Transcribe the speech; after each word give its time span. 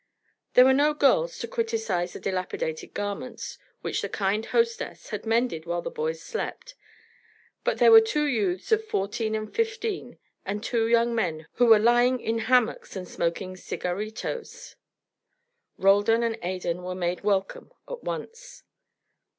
There 0.55 0.65
were 0.65 0.73
no 0.73 0.95
girls 0.95 1.37
to 1.37 1.47
criticise 1.47 2.13
the 2.13 2.19
dilapidated 2.19 2.95
garments 2.95 3.59
which 3.81 4.01
the 4.01 4.09
kind 4.09 4.47
hostess 4.47 5.09
had 5.09 5.27
mended 5.27 5.67
while 5.67 5.83
the 5.83 5.91
boys 5.91 6.19
slept; 6.23 6.73
but 7.63 7.77
there 7.77 7.91
were 7.91 8.01
two 8.01 8.23
youths 8.23 8.71
of 8.71 8.83
fourteen 8.83 9.35
and 9.35 9.53
fifteen 9.53 10.17
and 10.43 10.63
two 10.63 10.87
young 10.87 11.13
men 11.13 11.45
who 11.53 11.67
were 11.67 11.77
lying 11.77 12.19
in 12.19 12.39
hammocks 12.39 12.95
and 12.95 13.07
smoking 13.07 13.55
cigarritos. 13.55 14.75
Roldan 15.77 16.23
and 16.23 16.35
Adan 16.43 16.81
were 16.81 16.95
made 16.95 17.21
welcome 17.21 17.71
at 17.87 18.01
once. 18.03 18.63